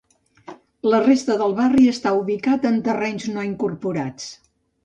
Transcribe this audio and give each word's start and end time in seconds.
La 0.93 1.01
resta 1.03 1.35
del 1.43 1.53
barri 1.59 1.85
està 1.97 2.13
ubicat 2.21 2.67
en 2.71 2.83
terrenys 2.89 3.31
no 3.37 3.47
incorporats. 3.53 4.31